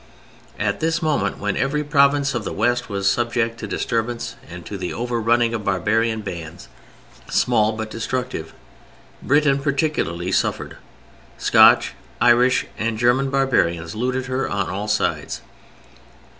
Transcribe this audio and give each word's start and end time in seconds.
At 0.57 0.79
this 0.79 1.03
moment, 1.03 1.37
when 1.37 1.55
every 1.55 1.83
province 1.83 2.33
of 2.33 2.43
the 2.43 2.51
West 2.51 2.89
was 2.89 3.07
subject 3.07 3.59
to 3.59 3.67
disturbance 3.67 4.35
and 4.49 4.65
to 4.65 4.75
the 4.75 4.91
over 4.91 5.21
running 5.21 5.53
of 5.53 5.63
barbarian 5.63 6.21
bands, 6.21 6.69
small 7.29 7.73
but 7.73 7.91
destructive, 7.91 8.51
Britain 9.21 9.59
particularly 9.59 10.31
suffered. 10.31 10.77
Scotch, 11.37 11.93
Irish 12.19 12.65
and 12.79 12.97
German 12.97 13.29
barbarians 13.29 13.93
looted 13.93 14.25
her 14.25 14.49
on 14.49 14.71
all 14.71 14.87
sides. 14.87 15.41